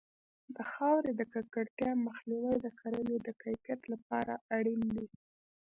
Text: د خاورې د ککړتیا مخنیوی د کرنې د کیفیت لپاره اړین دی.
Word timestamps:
د 0.55 0.57
خاورې 0.71 1.11
د 1.15 1.21
ککړتیا 1.33 1.91
مخنیوی 2.05 2.55
د 2.61 2.67
کرنې 2.79 3.17
د 3.21 3.27
کیفیت 3.41 3.81
لپاره 3.93 4.33
اړین 4.57 4.81
دی. 4.95 5.05